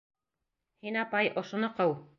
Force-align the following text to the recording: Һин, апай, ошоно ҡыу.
Һин, 0.87 0.99
апай, 1.05 1.31
ошоно 1.45 1.75
ҡыу. 1.81 1.99